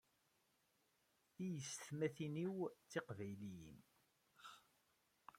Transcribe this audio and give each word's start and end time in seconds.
Tiyestmatin-iw 1.33 2.55
d 2.87 2.87
tiqbayliyin. 2.91 3.79